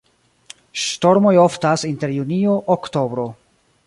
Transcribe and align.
Ŝtormoj 0.83 1.33
oftas 1.43 1.85
inter 1.91 2.13
junio-oktobro. 2.15 3.27